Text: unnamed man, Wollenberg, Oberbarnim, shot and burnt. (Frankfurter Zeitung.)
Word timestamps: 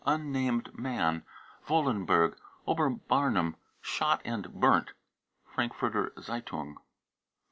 unnamed 0.03 0.73
man, 0.75 1.23
Wollenberg, 1.69 2.35
Oberbarnim, 2.67 3.53
shot 3.81 4.19
and 4.25 4.51
burnt. 4.51 4.93
(Frankfurter 5.45 6.11
Zeitung.) 6.19 6.77